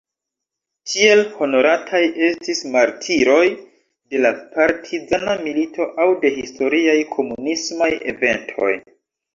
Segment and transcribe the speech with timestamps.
[0.93, 8.75] Tiel honorataj estis martiroj de la partizana milito aŭ de historiaj komunismaj eventoj.